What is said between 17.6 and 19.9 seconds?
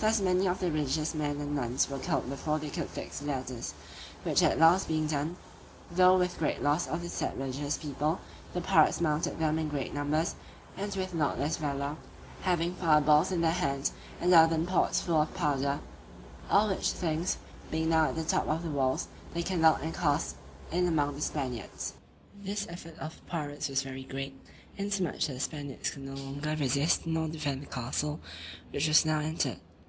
being now at the top of the walls, they kindled